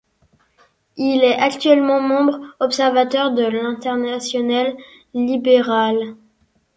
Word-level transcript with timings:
Il 0.97 1.21
est 1.23 1.35
actuellement 1.37 2.01
membre 2.01 2.39
observateur 2.59 3.35
de 3.35 3.43
l'Internationale 3.43 4.75
libérale. 5.13 6.15